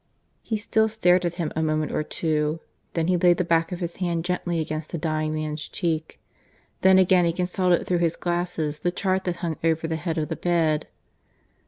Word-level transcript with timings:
He 0.41 0.57
still 0.57 0.89
stared 0.89 1.25
at 1.25 1.35
him 1.35 1.51
a 1.55 1.61
moment 1.61 1.91
or 1.91 2.01
two; 2.01 2.59
then 2.93 3.05
he 3.05 3.17
laid 3.17 3.37
the 3.37 3.43
back 3.43 3.71
of 3.71 3.81
his 3.81 3.97
hand 3.97 4.25
gently 4.25 4.59
against 4.59 4.89
the 4.91 4.97
dying 4.97 5.31
man's 5.31 5.67
cheek, 5.69 6.19
then 6.81 6.97
again 6.97 7.23
he 7.25 7.31
consulted 7.31 7.85
through 7.85 7.99
his 7.99 8.15
glasses 8.15 8.79
the 8.79 8.89
chart 8.89 9.25
that 9.25 9.35
hung 9.45 9.57
over 9.63 9.85
the 9.87 9.97
head 9.97 10.17
of 10.17 10.29
the 10.29 10.35
bed. 10.35 10.87